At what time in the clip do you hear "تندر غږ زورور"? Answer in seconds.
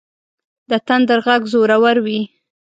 0.87-1.97